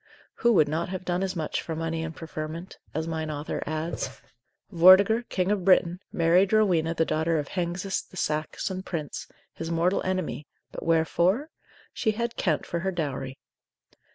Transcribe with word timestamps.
Who 0.37 0.51
would 0.53 0.67
not 0.67 0.89
have 0.89 1.05
done 1.05 1.21
as 1.21 1.35
much 1.35 1.61
for 1.61 1.75
money 1.75 2.03
and 2.03 2.15
preferment? 2.15 2.79
as 2.91 3.07
mine 3.07 3.29
author 3.29 3.61
adds. 3.67 4.09
Vortiger, 4.71 5.21
King 5.29 5.51
of 5.51 5.63
Britain, 5.63 5.99
married 6.11 6.51
Rowena 6.53 6.95
the 6.95 7.05
daughter 7.05 7.37
of 7.37 7.49
Hengist 7.49 8.09
the 8.09 8.17
Saxon 8.17 8.81
prince, 8.81 9.27
his 9.53 9.69
mortal 9.69 10.01
enemy; 10.03 10.47
but 10.71 10.81
wherefore? 10.81 11.51
she 11.93 12.13
had 12.13 12.35
Kent 12.35 12.65
for 12.65 12.79
her 12.79 12.89
dowry. 12.91 13.37